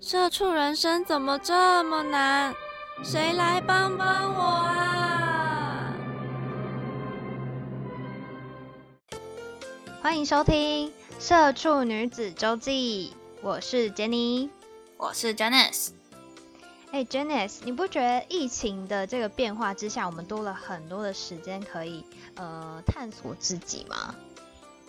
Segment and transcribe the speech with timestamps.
[0.00, 2.54] 社畜人生怎么这么难？
[3.02, 5.92] 谁来帮帮我啊！
[10.00, 10.88] 欢迎收听
[11.18, 14.50] 《社畜女子周记》，我是 Jenny，
[14.96, 15.88] 我是 Janice。
[16.92, 22.04] 哎，Janice，你不觉得疫情的这个变化之下，我们多了很多的时间可以
[22.36, 24.14] 呃探索自己吗？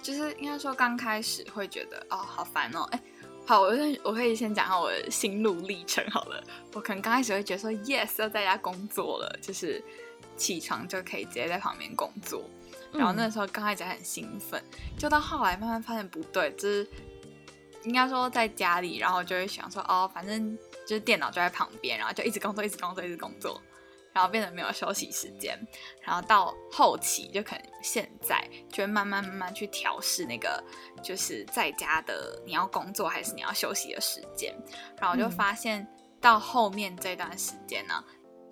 [0.03, 3.01] 就是应该说刚开始会觉得哦，好烦哦，哎。
[3.49, 6.39] 好，我先我可以先讲下我的心路历程好了。
[6.71, 9.83] 我可能刚开始会觉得说，yes，要在家工作了，就是
[10.37, 12.47] 起床就可以直接在旁边工作。
[12.93, 14.63] 然后那时候刚开始很兴奋，
[14.99, 16.87] 就到后来慢慢发现不对，就是
[17.85, 23.59] 应该说在家里，然后就会想说，哦，反正就是电脑就在旁边，然后就一直工作，一直工作，一直工作。
[24.19, 25.57] 然后变得没有休息时间，
[26.01, 30.61] 然后到后期就可能现在就会慢慢慢慢去调试那个
[31.01, 34.53] 就是在家的你要工作还是你要休息的时间，
[34.99, 35.87] 然后我就发现
[36.19, 38.03] 到后面这段时间呢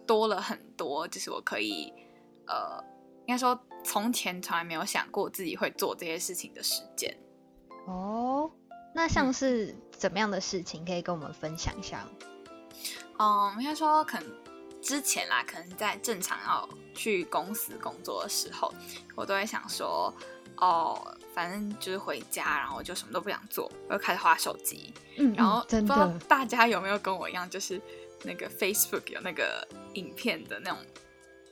[0.05, 1.93] 多了很多，就是我可以
[2.45, 2.81] 呃
[3.25, 7.13] 应该说从前从来没有想过自己会做这些事情的时间。
[7.87, 8.49] 哦，
[8.95, 12.07] 那像是怎么样的事情可以跟我们分享一下？
[13.19, 14.46] 嗯，应该说可能。
[14.81, 18.73] 之前啦，可能在正常要去公司工作的时候，
[19.15, 20.13] 我都会想说，
[20.57, 24.93] 哦，反正就是回家，然后就什么都不想做，我就开始划手机。
[25.17, 27.81] 嗯，然后不知道大家有没有跟我一样，就是
[28.23, 30.79] 那个 Facebook 有那个影片的那种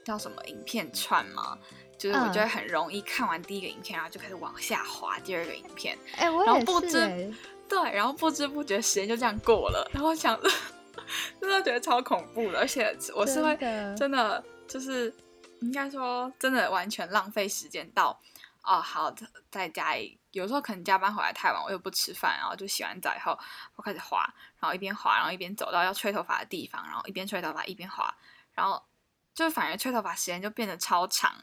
[0.03, 1.58] 叫什么影片串吗？
[1.98, 5.97] 就是我觉得很容易看完第一个影片，然后就开始往下滑第二个影片。
[6.16, 6.59] 哎，我也
[6.90, 7.34] 是。
[7.68, 10.40] 对，然后不知不觉时间就这样过了，然后想。
[11.39, 13.56] 真的觉得超恐怖的，而且我是会
[13.95, 15.13] 真的就是
[15.61, 18.19] 应该说真的完全浪费时间到
[18.63, 19.13] 哦，好
[19.51, 23.38] 在家里有时候可能加班回来太晚，我又不吃饭，然后就洗完澡以后
[23.75, 24.22] 我开始滑，
[24.59, 28.13] 然后一边滑，然后一边走到要吹头发的地方，然后一边吹头发一边滑，
[28.53, 28.83] 然后
[29.33, 31.33] 就反而吹头发时间就变得超长，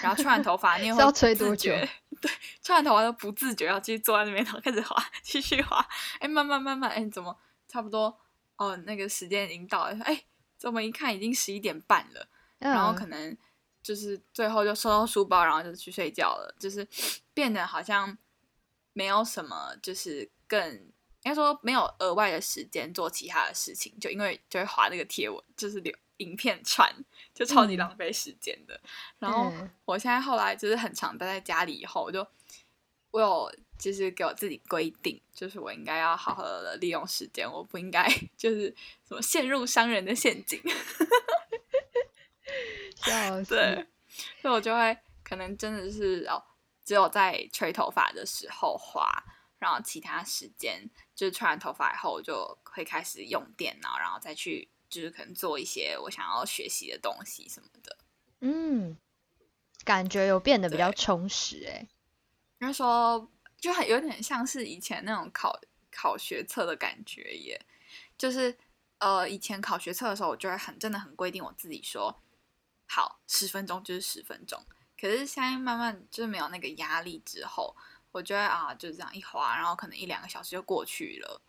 [0.00, 1.70] 然后吹完头发你也 会吹多久？
[2.20, 2.30] 对，
[2.62, 5.84] 吹完头发都不自觉要继续坐在那边，然后开始滑，继续滑，
[6.18, 7.36] 哎，慢慢慢慢，哎，怎么
[7.68, 8.18] 差不多？
[8.62, 10.22] 哦，那个时间已经到了，哎，
[10.56, 12.28] 怎么一看已经十一点半了，
[12.60, 13.36] 然后可能
[13.82, 16.86] 就是最后就收到书包，然后就去睡觉了，就是
[17.34, 18.16] 变得好像
[18.92, 20.92] 没有什么，就是更应
[21.24, 26.88] 该说没有额外的时间做其他的事情，就因为就会划那个贴文，就是留影片传，
[27.34, 28.80] 就超级浪费时间的。
[29.18, 29.52] 然后
[29.84, 32.24] 我现在后来就是很常待在家里以后，我就
[33.10, 33.52] 我有。
[33.78, 38.72] 就是给我自己规定，就是我应该要好好的利用时间，我不应该就是
[39.08, 40.60] 什么陷入商人的陷阱。
[42.94, 43.56] 笑死！
[43.56, 43.86] 对，
[44.40, 46.40] 所以我就会可能真的是哦，
[46.84, 49.10] 只有在吹头发的时候花，
[49.58, 57.96] 然后其他时间就是吹完头发以后，我就会开始用电脑，然后再去就是可能做一些我想要学习的东西什么的。
[58.38, 58.96] 嗯，
[59.84, 61.88] 感觉有变得比较充实哎。
[62.60, 63.28] 应该说。
[63.62, 65.56] 就很有点像是以前那种考
[65.92, 67.64] 考学测的感觉耶，
[68.18, 68.58] 就是
[68.98, 72.20] 呃以前考学测的时候，我就会很真的很规定我自己说，
[72.88, 74.60] 好十分钟就是十分钟。
[75.00, 77.76] 可是现在慢慢就是没有那个压力之后，
[78.10, 81.40] 我觉得啊就是这样一划，然后可能一两个小时就过去了。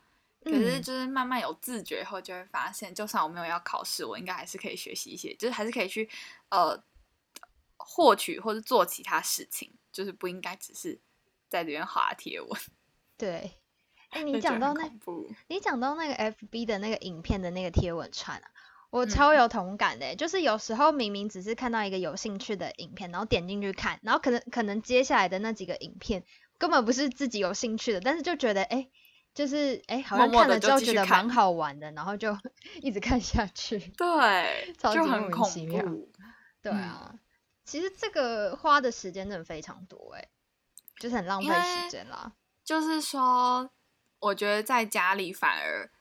[0.44, 6.07] 可是就是慢慢有自觉后，就会发现，就算我没有要考试，我应该还是可以学习一些，就是还是可以去
[6.50, 6.80] 呃
[7.78, 11.01] 获取或者做其他事情，就是不应该只是。
[11.53, 12.50] 在里面滑贴文，
[13.16, 13.52] 对，
[14.09, 14.90] 哎，你讲到那，
[15.47, 18.50] 你讲到那个 FB 的那个影片的那个贴文串啊，
[18.89, 19.36] 我超。
[19.36, 26.24] 有同感的，就是有时候明明只是看到一个有兴趣的影片，然后点进去看，然后可能可能接下来的那几个影片
[26.57, 28.89] 根本不是自己有兴趣的，但是就觉得哎，
[29.36, 32.36] 就是哎，好像看了之后觉得蛮好玩的，然后就
[32.81, 35.86] 一直看下去， 对，超级莫名其妙，
[36.63, 36.72] 对。
[36.72, 37.13] 啊，
[37.63, 40.30] 其实这个花的时间真的非常多，哎。
[41.04, 42.32] 就是很浪费时间啦。
[42.64, 43.70] 就是说，
[44.20, 45.92] 我觉得在家里反而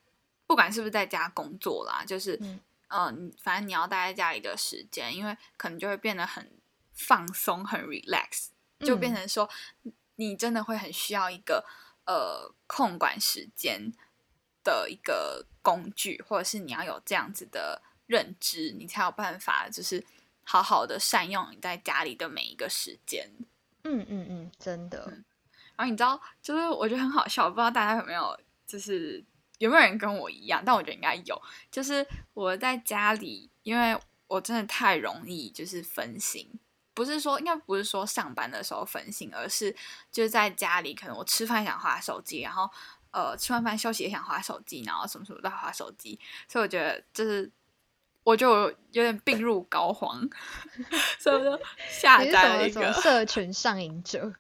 [0.46, 2.38] 不管是不是在家工作啦，就是
[2.86, 6.48] 嗯，反正你要待在家里的时间，因为可能就会变得很
[6.92, 9.50] 放松、很 relax，就变成说
[10.14, 11.66] 你真的会很需要一个
[12.06, 13.92] 呃控管时间，
[14.62, 20.06] 的一个工具，或者是你要有这样子的认知，你才有办法就是
[20.44, 23.28] 好好的善用你在家里的每一个时间。
[23.84, 25.06] 嗯嗯嗯，真的。
[25.76, 29.24] 然后你知道，就是我觉得很好笑，不知道大家有没有，就是
[29.58, 30.62] 有没有人跟我一样？
[30.64, 31.40] 但我觉得应该有，
[31.70, 33.98] 就是我在家里，因为
[34.28, 36.48] 我真的太容易就是分心，
[36.94, 39.74] 不是说应该不是说上班的时候分心，而是
[40.10, 42.70] 就是在家里，可能我吃饭想划手机，然后
[43.10, 47.50] 呃吃完饭休息也想划手机，然后什么什么都划手机，所以我觉得就是
[48.24, 50.30] 我就有点病入膏肓，
[51.18, 54.32] 所以我就下载了一个社群上瘾者。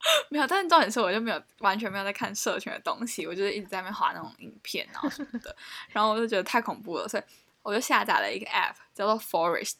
[0.30, 5.54] 没有，但是重点是我就没有完全没有在看社群的东西，我就是一直在那边划那种影片啊什么的，
[5.88, 7.22] 然后我就觉得太恐怖了，所以
[7.62, 9.74] 我就下载了一个 app 叫做 Forest，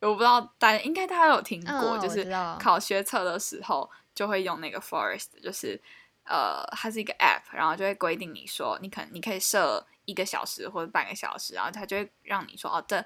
[0.00, 2.24] 我不知道大家应该大家有听过，就是
[2.60, 5.78] 考学测的时候就会用那个 Forest，就是
[6.24, 13.04] 呃它是一个 app，然后就会规定你说你可能你可以设一个小时或者半个小时，然后它就会让你说哦这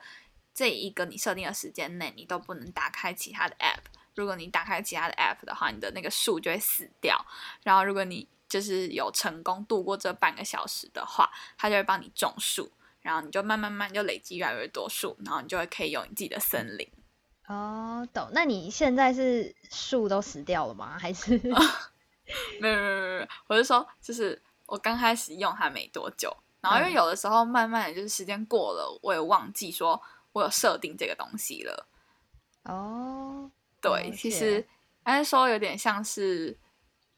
[0.52, 3.80] 这一个你设定的时间内你都不能打开其他的 app。
[4.14, 7.16] 如果你打开其他的 app 的话，你的那个树就会死掉。
[7.62, 12.68] 然后，如果你就是有成功度过这半个小时的话，它就会帮你种树，
[13.00, 16.90] 然后你就慢慢慢就累积越来越多树，然后你就会可以有你自己的森林。
[17.46, 18.28] 哦，懂。
[18.32, 20.98] 那你现在是树都死掉了吗？
[20.98, 21.38] 还是？
[22.60, 30.00] 没有没有没有，我是说，就是我刚开始用它没多久，然后因为有的时候慢慢的就是时间过了，我也忘记说
[30.32, 31.86] 我有设定这个东西了。
[32.64, 33.50] 哦。
[33.80, 34.66] 对，其实
[35.04, 36.58] 按说有点像是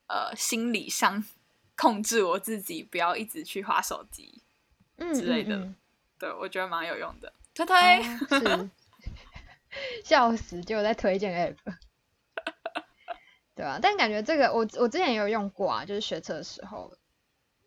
[0.08, 1.24] 呃心理上
[1.74, 4.42] 控制我自己，不要一直去划手机
[4.98, 5.72] 之类的。
[6.18, 7.32] 对，我觉得蛮有用的。
[7.54, 8.70] 推推，
[10.04, 10.60] 笑死！
[10.62, 11.74] 就在推荐 app，
[13.56, 13.78] 对啊？
[13.80, 16.92] 但感觉这个我我之前也有用过啊，就是学车的时候，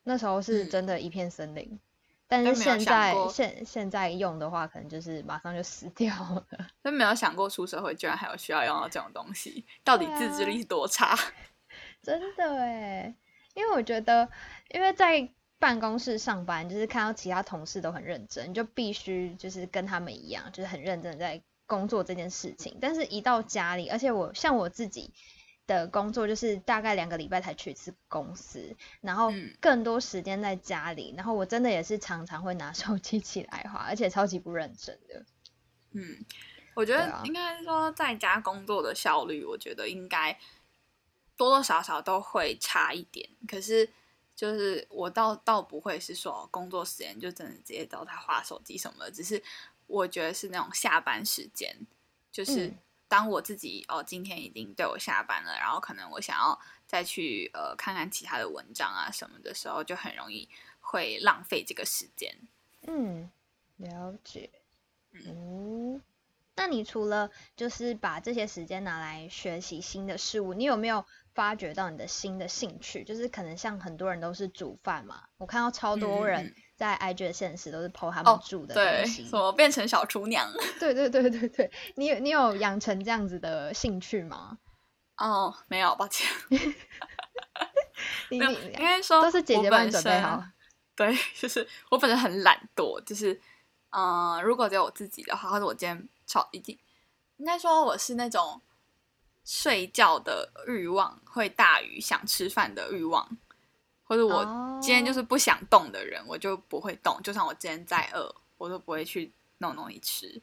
[0.04, 1.80] 那时候是真的一片森林。
[2.26, 6.48] 但是现在现现在用的话，可能就是马上就死掉了。
[6.84, 11.16] 真没有想过出社会居然还有需要用到这种东西，到底自制力多差？
[12.02, 13.14] 真的哎，
[13.54, 14.28] 因为我觉得，
[14.70, 15.30] 因为在
[15.60, 22.78] 办公室上班，就是看到其他同事都很认真，就必须就是跟他们一样，就是很认真在工作这件事情。
[22.82, 25.14] 但是，一到家里，而且我像我自己。
[25.66, 29.32] 的工作就是大概两个礼拜才去一次公司，然后
[29.62, 35.26] 更多时间在家里，然后我真的也是常常会拿手机起来划，而且超级不认真的。
[35.92, 36.26] 嗯，
[36.74, 40.38] 我觉得应该说在家工作的效率，我觉得应该
[41.38, 43.30] 多多少少都会差一点。
[43.48, 43.90] 可是
[44.36, 49.42] 就是我倒倒不会是说工作时间就真的直接都在划手机什么的，只是
[49.88, 51.74] 我觉得是那种下班时间，
[52.32, 52.74] 就是。
[53.14, 60.50] 当我自己哦，今天已经对我下班了，然后可能我想要再去呃看看其他的文章啊什么的时候，就很容易
[60.80, 62.36] 会浪费这个时间。
[62.88, 63.30] 嗯，
[63.78, 64.50] 了解。
[65.12, 66.02] 嗯，
[66.56, 71.06] 那你除了就是把这些时间拿来学习新的事物，你有没有
[71.36, 73.04] 发掘到你的新的兴趣？
[73.04, 76.56] 就是可能像很多人都是煮饭嘛，我看到超多人。
[76.76, 80.52] 在 IG 的现实都是 PO 他们住的东西，什么变成小厨娘？
[80.80, 84.58] 对对对对对，你有你有养成这样子的兴趣吗？
[85.18, 86.28] 哦，没有，抱歉。
[88.30, 90.44] 你应该说都是姐姐帮你准备好。
[90.96, 93.40] 对，就是我本身很懒惰，就是
[93.92, 96.78] 嗯，如果只有我自己的话，或者我今天超已经
[97.38, 98.62] 应该说我是那种
[99.46, 103.38] 睡觉的欲望会大于想吃饭的欲望。
[104.04, 107.20] 或者我今天就是不想动的人，我就不会动。
[107.24, 110.42] 就算我今天再饿，我都不会去弄东西吃。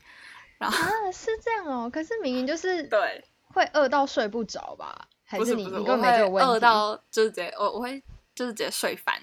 [0.59, 1.89] 然后啊，是这样哦。
[1.89, 5.09] 可是明明就是对，会饿到睡不着吧？
[5.25, 6.51] 还是你，你根本没有问题。
[6.51, 8.03] 饿到就是直接我我会
[8.35, 9.23] 就是直接睡翻。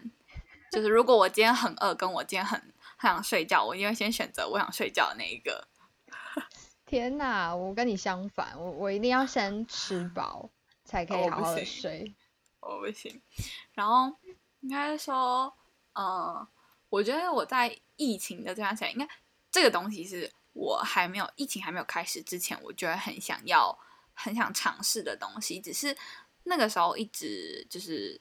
[0.72, 2.60] 就是如果我今天很饿，跟我今天很
[2.98, 5.68] 很想睡觉，我一定会先选择我想睡觉的那一个。
[6.86, 10.50] 天哪，我跟你相反，我我一定要先吃饱
[10.86, 12.14] 才可以好好的睡。
[12.68, 13.22] 我不行，
[13.74, 14.14] 然后
[14.60, 15.54] 应该说，
[15.94, 16.46] 呃，
[16.90, 19.08] 我觉得我在疫情的这段时间，应该
[19.50, 23.78] 这个东西是我还没有疫情还没有开始之前，我觉得很想要、
[24.14, 25.62] 很想尝试的东西。
[25.62, 25.96] 只是
[26.44, 28.20] 那个时候一直就是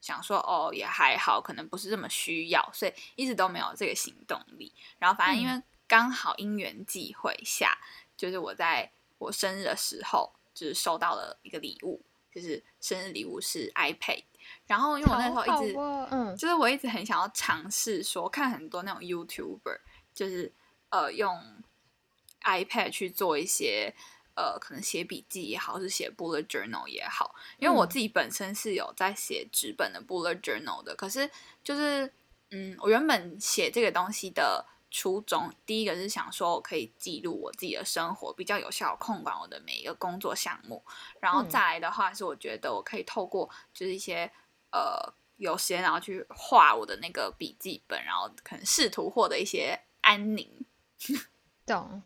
[0.00, 4.72] 想说，哦，也还好，可能不是这么需要，所以一直都没有这个行动力。
[4.98, 7.76] 然后反正因为刚好因缘际会下，
[8.16, 12.00] 就是我在我生日的时候，就是收到了一个礼物。
[12.34, 14.22] 就是生日礼物是 iPad，
[14.66, 15.76] 然后因为我那时候一直，
[16.10, 19.80] 嗯，就是我一直很想要尝试说看很多那种 YouTuber，
[20.14, 20.52] 就是
[20.90, 21.36] 呃用
[22.42, 23.94] iPad 去做一些
[24.34, 31.28] 呃可能写笔记也好，是写 bullet journal 也好，因为我自己本身是有在写纸本的 bullet journal 的，可是
[31.64, 32.12] 就是
[32.50, 40.82] 嗯，我原本写这个东西的初衷，第一个是想说我可以记录我自己的生活，比较有效控管我的每一个工作项目。
[41.20, 44.30] 然后再来的话，是我觉得我可以透过就是一些
[44.72, 50.66] 呃有时间，然后去画我的那个笔记本，然后可能试图获得一些安宁。
[51.66, 52.02] 懂。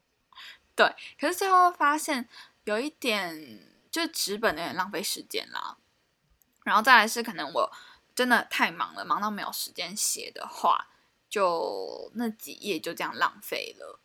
[0.74, 0.86] 对，
[1.20, 2.28] 可是最后发现
[2.64, 3.60] 有一点，
[3.90, 5.76] 就是纸本有点浪费时间啦。
[6.64, 7.70] 然后再来是可能我
[8.14, 10.88] 真的太忙了，忙到没有时间写的话，
[11.32, 13.98] 就那几页就这样浪费了。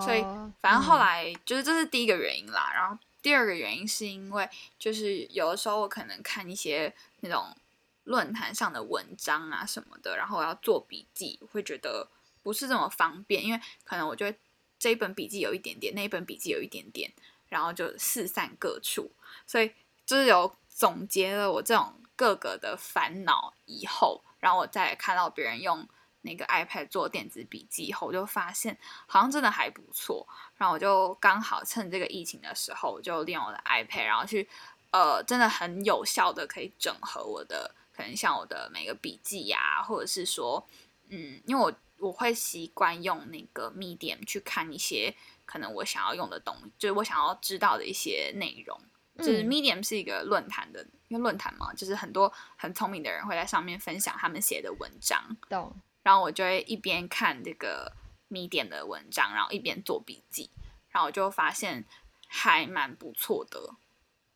[0.00, 0.22] 所以
[0.60, 2.70] 反正后来就是这是第一个原因啦。
[2.72, 7.56] 然后第二个原因是因为就是有的时候我可能看一些那种
[8.04, 12.08] 论坛上的文章啊什么的，然后我要做笔记，会觉得
[12.42, 14.38] 不是这么方便，因为可能我觉得。
[14.80, 17.12] 这一本笔记有一点点，那一本笔记有一点点，
[17.48, 19.10] 然后就四散各处。
[19.44, 19.72] 所以
[20.06, 25.84] 就是有总结了我这种各个的烦恼以后，然后我再看到别人用
[26.28, 30.26] 那个 iPad 做电子笔记后，我就发现好像真的还不错。
[30.56, 34.48] 然后我就刚好趁这个疫情的时候，我就利用我的 iPad，然后去
[34.90, 40.64] 呃，真的很有效的可以整合我的，可能像我的每个笔记呀，或者是说，
[41.08, 41.72] 嗯，因为我。
[42.00, 45.12] 我会习惯用那个 Medium 去看一些
[45.44, 48.80] 可能我想要用的东西，就是我想要知道的一些内容。
[49.16, 55.20] 就是 Medium 是一个论坛的，因为论坛嘛，就是很多很聪明的人会在上面分享他们写的文章。
[55.48, 55.74] 懂。
[56.02, 57.92] 然后我就会一边看这个
[58.30, 60.50] Medium 的文章，然后一边做笔记，
[60.90, 61.84] 然后我就发现
[62.26, 63.74] 还蛮不错的。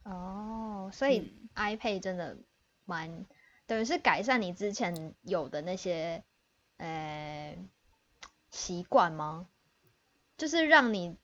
[0.04, 2.36] 哦，所以 iPad 真的
[2.84, 3.26] 蛮
[3.66, 6.22] 等于是改善你之前有的那些。
[6.78, 7.56] 呃，
[8.50, 9.46] 习惯吗？
[10.36, 11.16] 就是让你，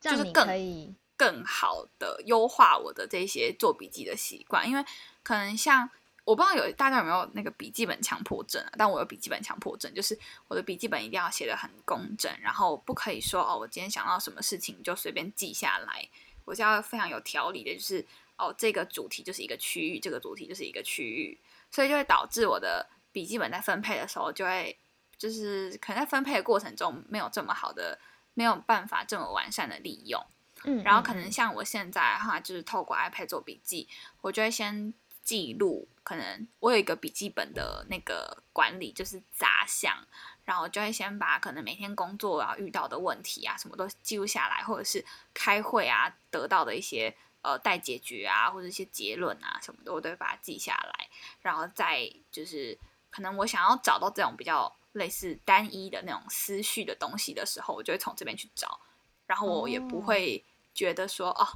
[0.00, 4.68] 让你可以更好的优化我的这些做笔记的习惯。
[4.68, 4.84] 因为
[5.24, 5.90] 可能像
[6.30, 8.72] 我不知道有大家有没有那个笔记本强迫症啊？
[8.78, 16.08] 但我有笔记本强迫症，就是我的笔记本一定要写的很工整，然后不可以说哦，我今天想到什么事情就随便记下来。
[16.44, 18.06] 我是要非常有条理的，就是
[18.38, 21.38] 哦，这个主题就是一个区域，这个主题就是一个区域，
[21.70, 24.78] 所以就会导致我的笔记本在分配的时候就会。
[25.20, 27.98] 就是可能在分配的过程中没有这么好的，
[28.32, 30.18] 没有办法这么完善的利用。
[30.64, 33.86] 嗯，然后可能像我现在哈，就是透过 iPad 做笔记，
[34.22, 35.88] 我就会先记录。
[36.02, 39.96] 可能我有一个笔记本的那个管理，就是杂项，
[40.44, 51.08] 然后就会先把可能每天工作啊遇到的问题啊什么都记录下来，或者是开会啊得到的一些呃待解决啊或者一些结论啊什么的，我都会把它记下来。
[51.40, 52.76] 然后再就是
[53.10, 54.74] 可能我想要找到这种比较。
[54.94, 58.80] 类似单一的那种思绪的东西的时候，我就会从这边去找，
[59.24, 61.46] 然后我也不会觉得说哦，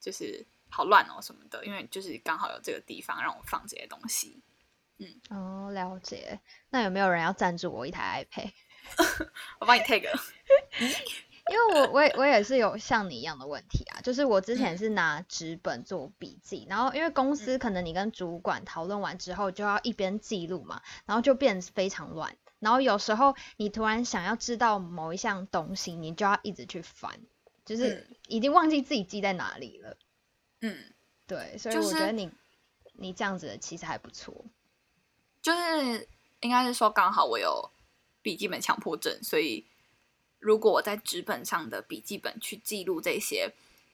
[0.00, 4.42] 就是好乱哦什么的，因为就是刚好有这个地方让我放这些东西。
[4.98, 6.40] 嗯，哦，了解。
[6.70, 8.50] 那有没有人要赞助我一台 iPad？
[9.60, 10.08] 我帮你 take。
[11.50, 22.36] 因为我我也我也是有像你一样的问题啊，就是我之前是拿纸本做笔记，然后因为公司可能你跟主管讨论完之后就要一边记录嘛，然后就变非常乱。
[22.58, 27.18] 然后有时候你突然想要知道某一项东西，你就要一直去翻，
[27.64, 29.90] 就是已经忘记自己记在哪里了。
[29.90, 29.96] 嗯，
[31.26, 32.30] 对，所以我觉得你
[32.94, 34.44] 你这样子其实还不错。
[35.40, 36.08] 就是
[36.40, 37.70] 应该是说刚好我有
[38.22, 39.64] 笔记本强迫症，所以
[40.38, 43.52] 如果我在纸本上的笔记本去记录这些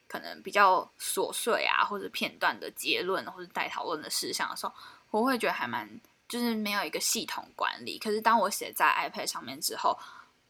[0.09, 4.73] 可能比较琐碎啊或者片段的结论或者待讨论的事项的时候，
[5.11, 6.01] 我会觉得还蛮。
[6.27, 9.97] 就是没有一个系统管理，可是当我写在 iPad 上面之后，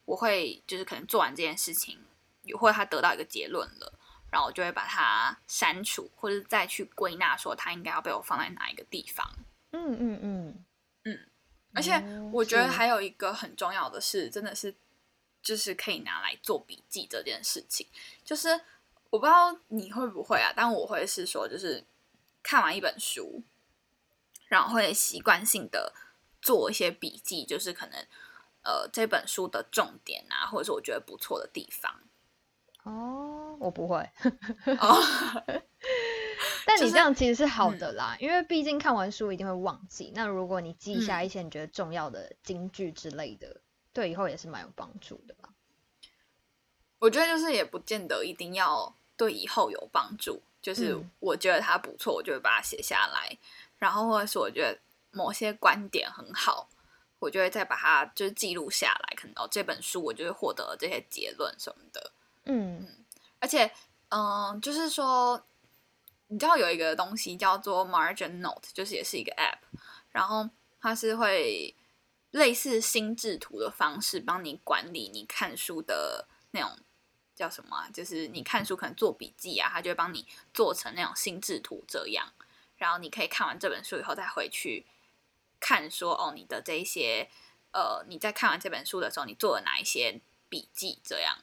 [0.05, 1.99] 我会就是可能做完这件事情，
[2.57, 3.93] 或者他得到一个结论了，
[4.35, 9.25] 然后我就会把它删除，或者再去归纳说它应该要被我放在哪一个地方。
[9.71, 10.65] 嗯嗯嗯
[11.05, 11.19] 嗯。
[11.73, 14.75] 而且我觉得还有一个很重要的是，真的是
[15.41, 17.87] 就是可以拿来做笔记这件事情，
[18.25, 18.49] 就是
[19.11, 21.85] 我不知道你会不会啊，但我会是说，就是
[22.43, 23.45] 看完一本书。
[24.47, 25.93] 然后会习惯性的
[26.41, 27.99] 做一些笔记，就是可能
[28.63, 32.03] 呃这本书的重点啊，或者是我觉得不错的地方。
[32.85, 33.24] 哦，
[33.61, 34.09] 我不会。
[36.67, 40.13] 但你这样其实是好的啦，因为毕竟看完书一定会忘记。
[40.15, 43.61] 那如果你记下一些你觉得重要的金句之类的，
[43.93, 45.51] 对以后也是蛮有帮助的吧？
[46.99, 53.37] 我觉得就是也不见得一定要对以后有帮助，就是我觉得它不错，我就会把它写下来。
[53.79, 54.79] 然后或者是我觉得
[55.11, 56.67] 某些观点很好，
[57.19, 62.11] 我就会再把它就是记录下来，可能哦这本书我就会获得了这些结论什么的。
[62.47, 63.04] 嗯嗯，
[63.45, 63.71] 而且
[64.09, 65.45] 嗯，就是说
[66.29, 69.59] 你知道有一个东西叫做 Margin Note，就是也是一个 App，
[70.09, 70.49] 然后
[70.81, 71.77] 它是会
[72.31, 76.79] 类似心智图的方式，帮你管理你看书的那种
[77.35, 77.87] 叫什么？
[77.93, 82.33] 就是你看书可能做笔记啊，他就会帮你做成那种心智图这样。
[82.79, 84.87] 然后你可以看完这本书以后再回去
[85.61, 87.29] 看，说哦，你的这一些
[87.73, 90.99] 呃，你在看完这本书的时候，你做了哪一些笔记？
[91.05, 91.37] 这样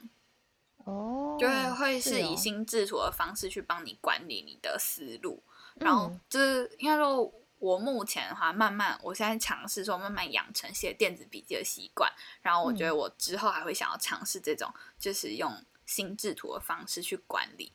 [0.84, 5.43] 哦，就会会是是以哦心智图的方式去帮你管理你的思路。
[5.75, 12.12] 然后就是应该说，我目前的话，慢慢我现在尝试说慢慢养成写电子笔记的习惯。
[12.41, 17.74] 然后我觉得我之后还会想要尝试这种，就是用心智图的方式去管理。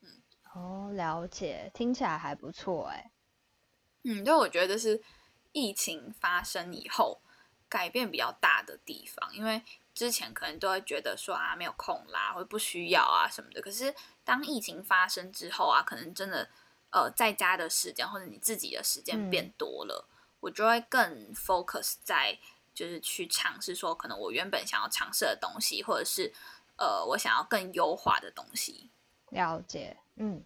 [0.00, 0.22] 嗯
[0.54, 3.12] 哦，了解，听起来还不错哎。
[4.02, 5.02] 嗯，就我觉得是
[5.52, 7.20] 疫情发生以后
[7.68, 9.62] 改变比较大的地方，因为
[10.00, 13.60] 之前可能都会觉得说啊没有空啦，或者不需要啊什么的。
[13.60, 16.48] 可是当疫情发生之后啊，可能真的
[16.90, 20.08] 呃在家的时间或者你自己的时间变多了，
[20.40, 22.38] 我就会更 focus 在
[22.72, 26.32] 就是去尝试说可能我原本想要尝试的东西，或者是
[26.78, 28.88] 呃我想要更优化的东西。
[29.28, 30.42] 了解，嗯，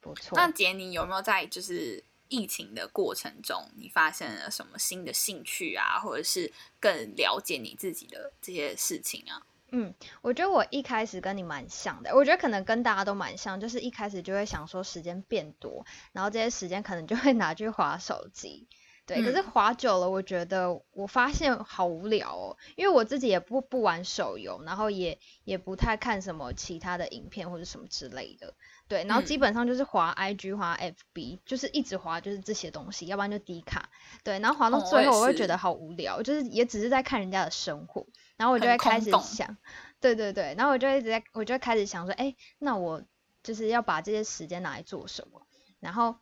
[0.00, 0.36] 不错。
[0.36, 9.40] 那杰你有没有在就是疫情的过程中，你发现了什么新的兴趣啊，或者是更了解你自己的这些事情啊？
[9.72, 9.92] 嗯，
[10.22, 18.68] 我觉得我一开始跟你蛮像的，我觉得可能跟大家都蛮像，就是一开始就会想说时间变多，然后这些时间可能就会拿去划手机。
[19.06, 28.54] 对，可是嗯划久了，我觉得我发现好无聊哦，因为我自己也不不玩手游，然后也也不太看什么其他的影片或者什么之类的。
[28.88, 29.40] 对，然后基嗯。
[29.40, 33.88] 本上就是滑 IG、滑 FB，就是一直滑就是这些东西，要不然就低卡。
[34.22, 39.56] 对，然后滑到最后，我会觉得好无聊，就是也只是在看人家的生活，然后我就会开始想，
[40.00, 43.02] 对对对，然后我就一直在，我就会开始想说，哎，那我
[43.42, 45.46] 就是要把这些时间拿来做什么？
[45.80, 46.16] 然后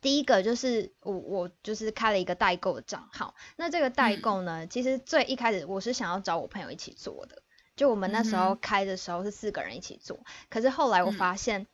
[0.00, 4.20] 第一个就是我我就是开了一个代购的账号，那这个代嗯。
[4.20, 7.42] 购呢，其实最一开始我是想要找我朋友一起做的，
[7.76, 11.16] 就我们那时候开的时候是四个人一起做，可是后来我嗯。
[11.16, 11.66] 发现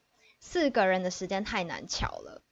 [0.44, 2.42] 四个人的时间太难巧了，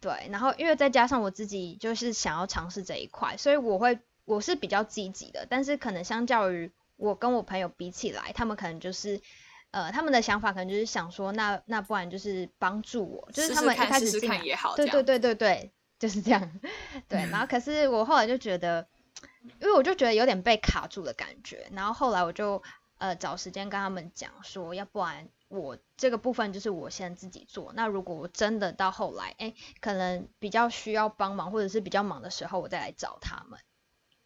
[0.00, 9.20] 对，然后因为再加上我自己就是想要尝试这一块，所以我会我是比较积极的，但是可能相较于我跟我朋友比起来，他们可能就是。
[9.74, 16.48] 呃，他们的想法可能就是想说，那那不然就是帮助我，就是他们一开始进来试看也好，对对对对对，就是这样。
[17.08, 18.86] 对，然后可是我后来就觉得，
[19.60, 22.62] 因为我就觉得有点被卡住的感觉，然后后来我就
[22.98, 33.58] 呃找时间跟他们讲说，要不然我这个部分就是我先自己做，那如果我真的到后来，哎，可能比较需要帮忙或者是比较忙的时候，我再来找他们。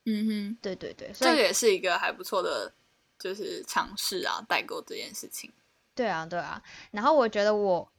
[0.06, 2.72] 嗯哼，对对对，所以这个也是一个还不错的，
[3.18, 5.52] 就是尝试啊，代购这件事情。
[5.94, 6.62] 对啊，对啊。
[6.92, 7.92] 然后我觉得我，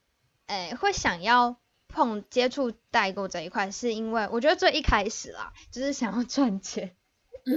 [0.47, 1.55] 哎，会想要
[1.87, 6.95] 碰接触代购这一块，是因为我觉得最一开始啦，就是想要赚钱，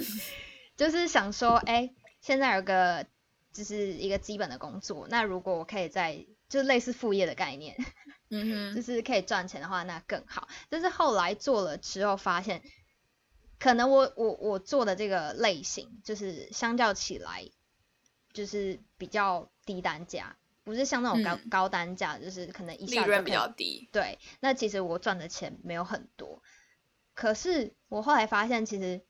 [0.76, 3.06] 就是想说，哎，现在有个
[3.52, 7.76] 就是一个基本的工作，那如果我可以在就类似副业的概念，
[8.30, 10.48] 嗯哼， 就是可以赚钱的话，那更好。
[10.68, 12.62] 但是后来做了之后，发现
[13.58, 17.50] 可能我我我做的这个类型，就是相较起来，
[18.32, 23.88] 就是比较低单价，不是像那种高、嗯高单价，就是可能一利润比较低。
[23.92, 26.42] 对，那其实我赚的钱没有很多，
[27.14, 29.02] 可是我后来发现，其实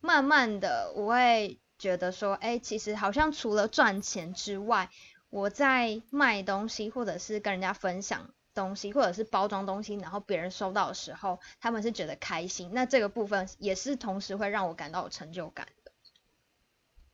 [0.00, 4.88] 慢慢的我会觉得说，哎，其实好像除了赚钱之外，
[5.30, 15.92] 我在卖东西或者是跟人家分享东西，或者是包装东西，然后别人收到的时候，他们是觉得开心，那这个部分也是同时会让我感到有成就感的，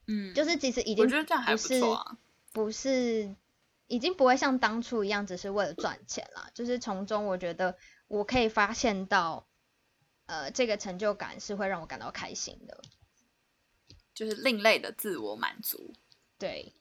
[0.07, 2.19] 嗯，就是其实已经我觉得这样还不错啊。
[2.53, 3.35] 不是，
[3.87, 9.47] 已经不会像当初一样只是为了赚钱啦，就是从中我觉得我可以发现到，
[10.27, 12.83] 呃，这个成就感是会让我感到开心的，
[14.19, 15.95] 就是另类的自我满足。
[16.39, 16.73] 对。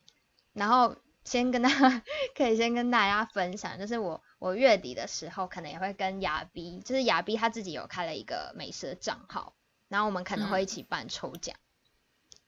[0.54, 2.02] 然后先跟大家
[2.36, 9.54] 可以先跟大家分享，就是我我月底的时候可能也会跟亚逼，就是亚逼他自己有开了一个美食的账号，
[9.88, 11.56] 然后我们可能会一起办抽奖，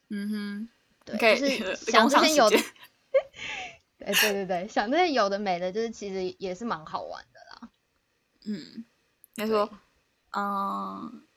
[0.10, 0.70] 嗯哼
[1.06, 2.58] 对，就是想这些有的
[4.00, 7.70] 对对对，想这些有的没的，就是其实也是蛮好玩的啦。
[8.46, 8.86] 嗯，
[9.36, 9.70] 他说，
[10.32, 11.28] 嗯，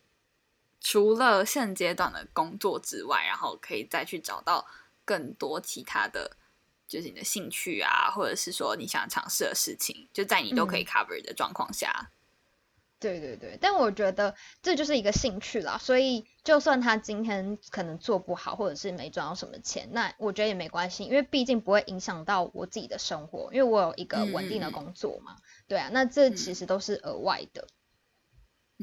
[0.85, 4.67] 除了现阶段的工作之外，然后可以再去找到
[5.05, 6.37] 更多其他的，
[6.89, 12.11] 就是你的兴趣啊，或者是说你想尝试的事情，就在你都可以嗯 cover 的状况下，
[12.99, 25.37] 对对对，但我觉得这就是一个兴趣啦，所以就算他今天可能做不好，或者是没赚到什么钱，那我觉得也没关系，因为毕竟不会影响到我自己的生活，因为我有一个稳定的工作嘛。
[25.69, 27.69] 对啊，那这嗯其实都是额外的。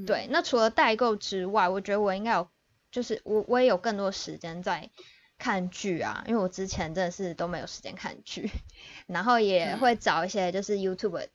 [0.06, 2.50] 对，那除了代购之外，我觉得我应该有，
[2.92, 4.90] 就是我我也有更多时间在
[5.38, 8.50] 看剧啊，因为我之前真的是都没有时间看剧，
[9.08, 11.28] 然后也会找一些就是 YouTube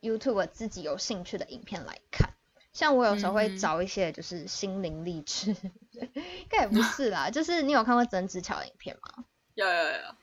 [0.00, 2.30] YouTube 自己有兴趣的影片来看。
[2.72, 5.50] 像我有时候会找一些就是心灵励志，
[5.92, 9.24] 应该也不是啦，就是你有看过曾之乔的影片吗？
[9.54, 10.14] 有有有，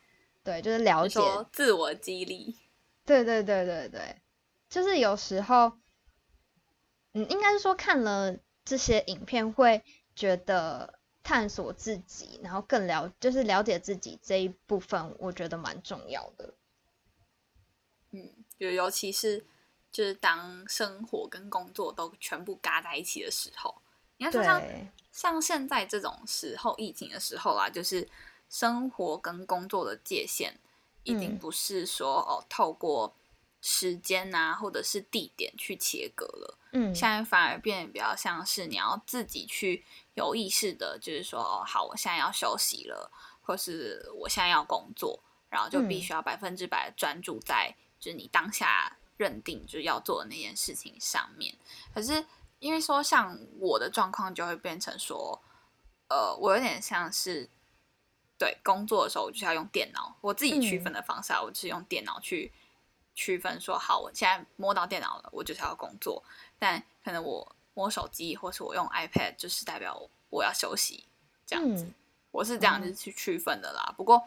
[0.44, 1.20] 对，就是了解
[1.52, 2.56] 自我激励。
[3.06, 4.15] 对对对对对，
[4.70, 5.74] 就是有时候。
[7.17, 9.82] 嗯，应该是说看了这些影片，会
[10.17, 16.54] 觉得探索自己，然后更了，就是了解自己这一部分，我觉得蛮重要的。
[18.12, 19.45] 嗯，就尤其是
[19.93, 23.82] 就是当生活跟工作都全部嘎在一起的时候，
[24.17, 24.62] 应该说像
[25.13, 28.06] 像现在这种时候，疫情的时候啊，就是
[28.49, 30.60] 生活跟工作的界限，
[31.04, 33.15] 一定不是说哦透过。
[33.67, 43.10] 时间啊，或者是地点去切割了，嗯，现在反而变得比较像是你要自己去有意识的，就是说，哦，好，我现在要休息了，
[43.42, 51.56] 或是我现在要工作，然后就必须要百分之百专注在就是你当下认定就要做的那件事情上面。
[51.94, 52.26] 可是
[52.60, 55.42] 因为说像我的状况就会变成说，
[56.10, 57.50] 呃，我有点像是
[58.38, 62.52] 对工作的时候，我就是要用电脑，我自己区分的方式，我就是用电脑去。
[63.18, 66.22] 区分说好，我现在摸到电脑了，我就是要工作。
[66.60, 71.06] 但可能我摸手机，或是我用 iPad，就是代表我要休息，
[71.46, 71.91] 这样子。
[72.32, 73.94] 我是这样子去区分的啦。
[73.96, 74.22] 不过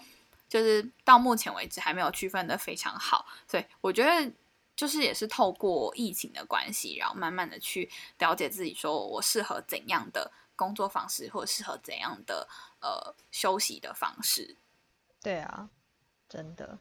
[0.48, 4.32] 就是到目前为止还没有区分的非常好，所以我觉得
[4.74, 12.48] 就是也是透过疫情的关系，然后慢慢的去了解自己，说我适合怎样的工作方式，或者适合怎样的
[12.80, 14.56] 呃休息的方式。
[15.20, 15.68] 对啊，
[16.28, 16.78] 真的。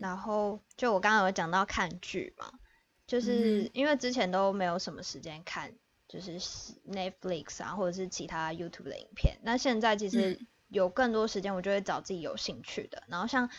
[0.00, 2.52] 然后就我刚刚有讲到看剧嘛，
[3.12, 5.74] 就是因为之前都没有什么时间看，
[6.08, 6.40] 就是
[6.88, 9.36] Netflix 啊或者是其他 YouTube 的影片。
[9.42, 13.02] 那现在其实有更多时间，我就会找自己有兴趣的。
[13.08, 13.50] 然后像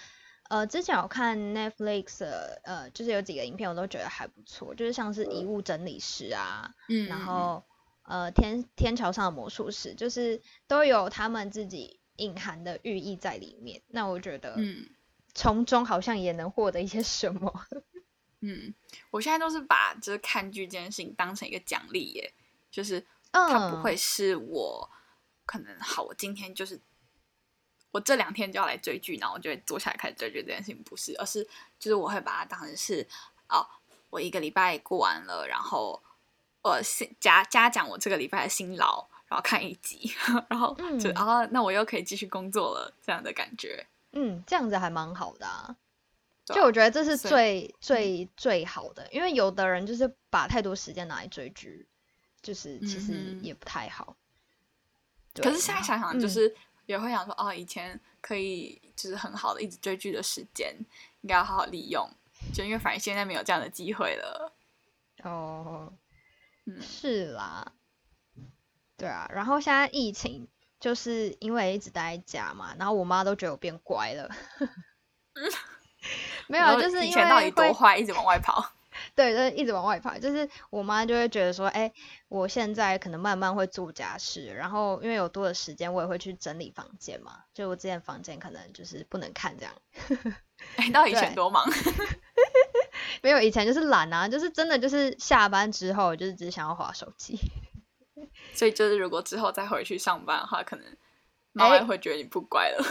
[0.50, 2.26] 呃之前我看 Netflix
[2.64, 6.74] 呃就是有几个影片我都觉得还不错，就是像是遗物整理师啊，
[7.08, 7.64] 然后
[8.02, 13.84] 呃天天桥上的魔术师，就是都有他们自己隐含的寓意在里面。
[13.88, 14.90] 那我觉得嗯。
[15.36, 17.66] 从中好像也能获得一些什么。
[18.46, 18.74] 嗯，
[19.10, 22.34] 我现在都是把就是看剧这件事情当成一个奖励耶，
[22.70, 24.90] 就是它不会是我
[25.46, 26.80] 可能好，我今天就是
[27.92, 31.48] 我这两天就要来追剧，然后我就会坐下来开始追剧这件事情不是，而是
[31.80, 33.08] 就是我会把它当成是
[33.48, 33.66] 哦，
[34.10, 36.04] 我一个礼拜过完了，然后
[36.62, 40.14] 我新加加奖我这个礼拜的辛劳，然后看一集，
[40.50, 43.88] 然后就啊，那我又可以继续工作了，这样的感觉。
[44.12, 45.76] 嗯，这样子还蛮好的啊，
[46.46, 51.88] 就我觉得这是最最最好的，因为有的人就是把太多时间拿来追剧，
[52.42, 54.16] 就是其实也不太好。
[55.36, 56.54] 可是现在想想，就是
[56.86, 60.76] 也会想说，哦，以前可以就是很好的一直追剧的时间，
[61.22, 62.10] 应该要好好利用，
[62.54, 64.54] 就因为反正现在没有这样的机会了。
[65.24, 65.94] 哦，
[66.66, 67.72] 嗯，是啦，
[68.98, 70.48] 对啊，然后现在疫情。
[70.80, 74.30] 就是因为一直待在家嘛，然后我妈都觉得我变乖了。
[76.48, 78.72] 没有，就是因为到底多坏，一直往外跑。
[79.16, 80.16] 对，就是一直往外跑。
[80.20, 81.92] 就是我妈就会觉得说，哎，
[82.30, 87.40] 我现在可能慢慢会做家事，然后因为有多的时间，我也会去整理房间嘛。
[87.54, 89.74] 就我之前房间可能就是不能看这样。
[90.76, 91.68] 哎，到 以前多忙。
[93.24, 97.40] 没有，以前就是懒啊，就是真的就是下班之后就是只想要划手机。
[98.54, 100.86] 所以就是，如果之后再回去上班的话，可能
[101.52, 102.86] 妈妈会觉得你不乖了。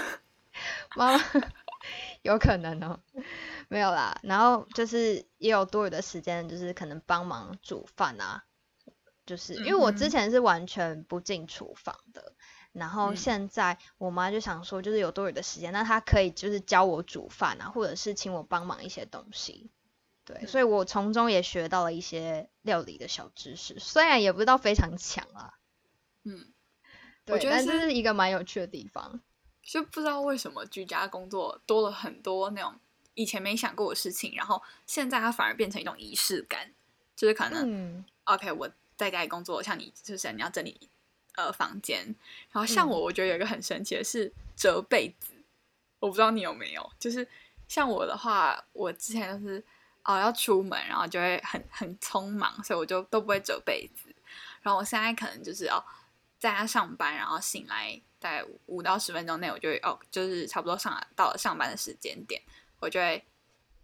[0.96, 1.24] 妈妈
[2.22, 3.00] 有可能哦，
[3.68, 4.18] 没有啦。
[4.22, 8.44] 然后就是也有多余的时间，就是可能帮忙煮饭啊。
[9.24, 12.34] 就是因为我之前是完全不进厨房的，
[12.72, 19.70] 然后现在我妈就想说，就是有多余的时间，那她可以就是教我煮饭啊，或者是请我帮忙一些东西。
[20.24, 25.54] 对，所以我从中也学到了一些料理的小知识，虽然也不知道非常强啊。
[26.24, 26.52] 嗯，
[27.24, 29.20] 对，但这是一个蛮有趣的地方。
[29.62, 32.74] 就不知道为什么居家工作多了很多那种
[33.14, 36.72] 以前没想过的事情，然后现在它反而变成一种仪式感。
[37.14, 40.88] 就是可能，OK，我在家里工作，像你就是你要整理
[41.36, 42.04] 呃房间，
[42.50, 45.32] 然后像我，我觉得有一个很神奇的是折被子。
[46.00, 47.26] 我不知道你有没有，就是
[47.68, 49.64] 像我的话，我之前就是。
[50.04, 54.12] 哦，要出门，然后就会很很匆忙，所以我就都不会折被子。
[54.60, 55.80] 然后我现在可能就是要
[56.42, 62.42] 在家上班，然后醒来大概五到十分钟内，我就会哦，就是差不多上到了上班的时间点，
[62.80, 63.24] 我就会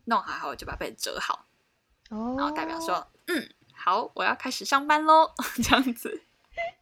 [0.06, 1.46] 弄好，后就把被子折好，
[2.10, 6.24] 然后代表说，嗯，好，我要开始上班喽， 这样子。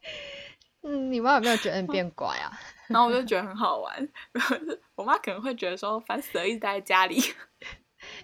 [0.81, 2.59] 嗯，你妈有没有觉得你变 乖啊？
[2.87, 4.09] 然后我就觉得很好玩。
[4.95, 7.21] 我妈可能会觉得说烦死了，一直待在家里。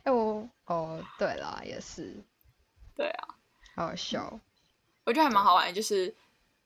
[0.02, 2.18] 哎，我哦，对了，也是。
[2.96, 3.28] 对啊，
[3.76, 4.40] 好笑。
[5.04, 6.16] 我觉得还蛮好玩的，就是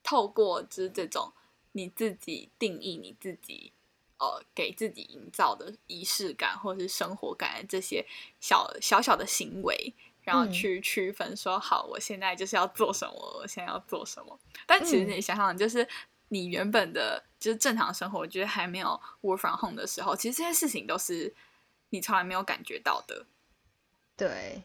[0.08, 1.30] 透过就是这种
[1.72, 3.74] 你自己定义你自己，
[4.16, 8.06] 呃，给自己营造的仪式感或者是生活感的这些
[8.40, 9.92] 小小小的行为。
[10.22, 14.38] 然后去区分说好，我现在就是要做什么，我现在要做什么。
[14.66, 15.86] 但其实你想想，就是
[16.28, 21.34] 你原本的，就是正常生活，我觉得还没有 work from home 的时候，其实这些事情都是
[21.90, 23.26] 你从来没有感觉到的。
[24.16, 24.62] 对。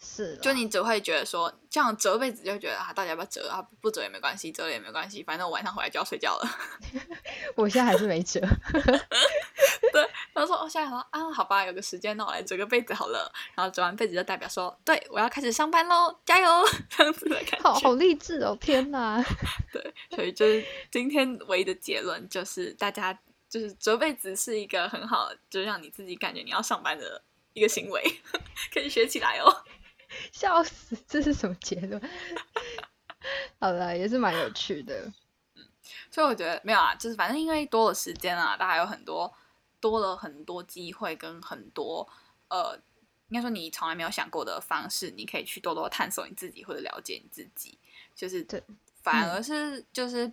[0.00, 3.60] 是，就你只会觉得说，这样折被子就觉得啊，到底要不要折啊？
[3.80, 6.48] 不折也没关系，折了也没关系，反正我晚上回来就要睡觉了。
[7.56, 8.40] 我现在还是没折。
[9.92, 13.30] 对，然后说，哦，现在说啊，好吧，有个时间，那我来折个被子好了。
[13.54, 17.62] 然后折完被子就代表说，对我要开始上班喽，加油， 这样子的感觉。
[17.62, 19.20] 好好励志哦，天哪！
[19.72, 27.22] 对，所以就是今天唯一的结论就是，大家就是折被子是一个很好，就让你自己感觉你要上班的
[27.54, 28.02] 一个行为，
[28.72, 29.64] 可以学起来哦。
[30.32, 32.00] 笑死，这是什么结论？
[33.60, 35.12] 好了，也是蛮有趣的。
[35.54, 35.64] 嗯，
[36.10, 39.32] 所以我觉得没有啊，就是反正因为多了时间啊，大家有很多
[39.80, 42.08] 多了很多机会跟很多
[42.48, 42.74] 呃，
[43.28, 47.78] 应该说你从来没有想过的方式，你可以去多多探索你自己或者了解你自己。
[48.14, 48.62] 就是对，
[49.02, 50.32] 反而是就是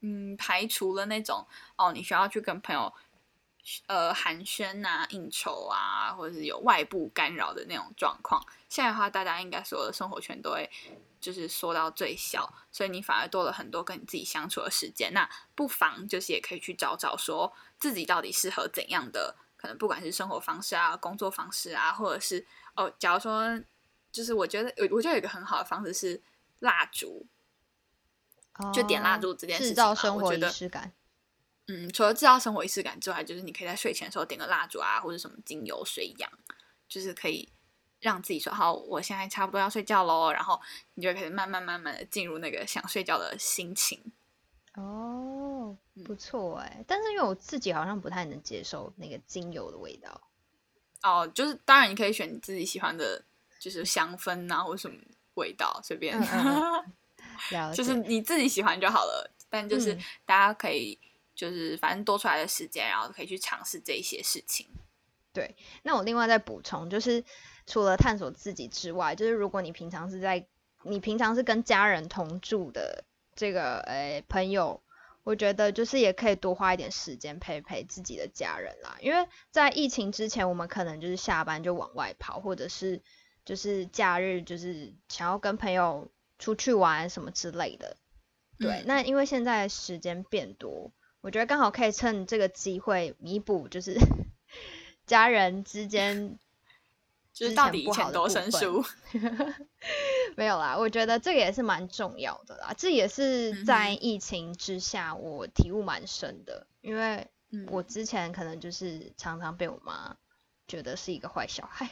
[0.00, 2.92] 嗯，排除了那种哦，你需要去跟朋友。
[3.86, 8.44] 呃，寒暄啊，应酬啊，或者是有外部干扰的那种状况。
[8.68, 10.70] 现在的话，大家应该所有的生活圈都会
[11.18, 15.14] 就是缩到最小，所以你反而多了很多跟你自己相处的时间。
[15.14, 22.46] 那不妨就是也可以去找找，说自己到底适合怎样的，可能不管是生活方式啊、工作方式啊，或者是
[22.76, 23.58] 哦，假如说，
[24.12, 26.22] 就是我觉得我，我觉得有一个很好的方式是
[26.58, 27.26] 蜡烛，
[28.74, 30.92] 就点蜡烛这件事情，制造生活仪式感。
[31.66, 36.30] 嗯，除了制造生活仪式感之外，就是你可以在睡前的时候点个蜡烛啊，或者什么精油水养，
[36.86, 37.48] 就是可以
[38.00, 40.60] 让自己说好，我现在差不多要睡觉喽，然后
[40.92, 44.12] 你就可以慢慢慢慢的进入那个想睡觉的心情。
[44.74, 45.74] 哦，
[46.04, 50.20] 不错哎，但是因为我自己好像不太能接受那个精油的味道。
[51.02, 53.24] 哦，就是当然你可以选你自己喜欢的，
[53.58, 54.94] 就是香氛啊，或什么
[55.36, 56.20] 味道随便，
[57.74, 59.32] 就是你自己喜欢就好了。
[59.48, 60.98] 但就是大家可以。
[61.34, 64.66] 就是反正多出来的时间，然后可以去尝试这些事情。
[65.32, 67.24] 对，那我另外再补充，就是
[67.66, 70.46] 除了探索自己之外，就是如果你平常是在
[70.84, 74.80] 你平常是跟家人同住的这个诶朋友，
[75.24, 78.96] 我觉得就是也可以多花一点时间陪陪自己的家人啦。
[79.00, 83.02] 因为在疫情之前，我们可能就是下班就往外跑，或者是
[83.44, 87.96] 就是假日就是想要跟朋友出去玩什么之类的。
[88.56, 90.92] 对，那因为现在时间变多。
[91.24, 93.96] 我觉得刚好可以趁这个机会弥补，就是
[95.06, 96.38] 家人之间
[97.32, 98.84] 就是到底以前多生疏，
[100.36, 100.76] 没有啦。
[100.76, 107.26] 我觉得这个也是蛮重要的啦，这也是在疫情之下我体悟蛮深的，因为
[107.68, 110.18] 我之前可能就是常常被我妈
[110.68, 111.88] 觉得是一个坏小孩，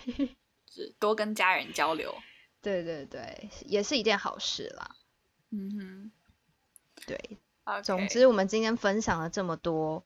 [0.70, 2.14] 是多跟家人交流，
[2.60, 4.94] 对对对，也是一件好事啦。
[5.48, 6.12] 嗯哼，
[7.06, 7.38] 对。
[7.82, 10.04] 总之，我们今天分享了这么多，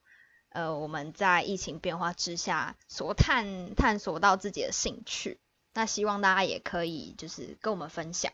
[0.49, 5.39] 呃，我们在疫情变化之下所探探索到自己的兴趣，
[5.73, 8.31] 那希望大家也可以就是跟我们分享，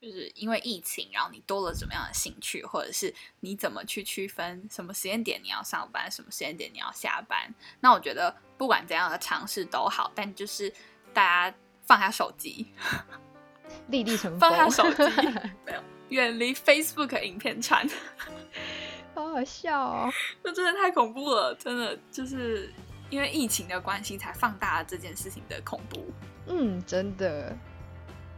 [0.00, 7.54] 就是因为疫情，然后你多了怎么样的兴趣，或者是你怎么去区分什么时间点你要上班，什么时间点你要下班？
[7.80, 10.72] 那我觉得不管怎样的尝试都好，但就是
[11.14, 12.66] 大家放下手机，
[13.88, 15.02] 立地成 放下手机，
[15.64, 15.82] 没有。
[16.08, 17.88] 远离 Facebook 影片传，
[19.14, 20.12] 好好笑哦！
[20.42, 22.72] 那真的太恐怖了，真的就是
[23.10, 26.12] 因为疫情的关系才放大了这件事情的恐怖。
[26.46, 27.56] 嗯，真的。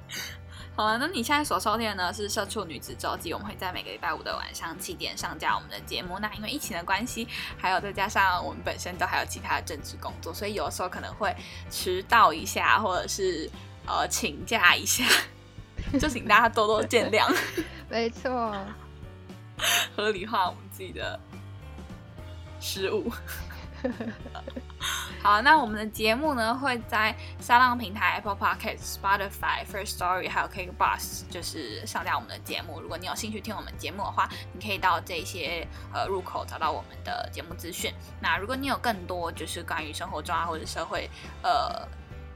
[0.77, 6.19] 好了，那你现在所收听的呢是《社畜女子周记》，我们会在每个礼拜五的晚上七点上架我们的节目。
[6.21, 7.29] 那因为疫情的关系，
[7.59, 11.35] 还有再加上我们本身都还有其他的政治工作，所以有的时候可能会
[11.71, 13.51] 迟到一下，或者是
[13.87, 15.05] 呃请假一下。
[15.99, 17.29] 就请大家多多见谅，
[17.91, 18.55] 没错，
[19.97, 21.19] 合理化我们自己的
[22.61, 23.11] 失误。
[25.23, 32.81] 好，那我们的节目呢会在沙浪平台、Apple Podcast、Spotify、First Story 还有 Cake Bus，就是上架我们的节目。
[32.81, 37.93] 如果你有兴趣听我们节目的话，你可以到这些呃入口找到我们的节目资讯。
[38.21, 41.11] 那如果你有更多就是关于生活中啊或者社会
[41.43, 41.89] 呃。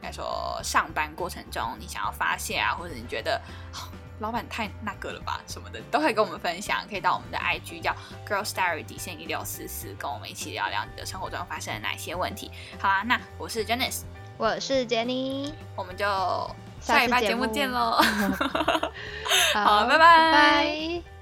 [0.04, 3.40] 该说上班过程中你想要发泄啊，或者你觉得
[4.20, 6.86] 老板太那个了吧什么的，都可以跟我们分享。
[6.88, 7.92] 可以到我们的 IG 叫
[8.28, 12.50] Girl Story 底线一六四四，跟我们一起聊聊你的生活中发生了哪些问题。
[12.78, 14.02] 好啦，那我是 Janice，
[14.36, 16.04] 我是 Jenny，，我们就
[16.80, 18.00] 下一拜节目见喽。
[19.54, 21.13] 好，拜拜。